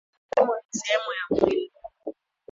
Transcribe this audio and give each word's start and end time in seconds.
Pua 0.29 0.45
na 0.45 0.45
mdomo 0.45 0.55
ni 0.69 0.79
sehemu 0.79 1.11
ya 1.17 1.41
mwili. 1.41 1.71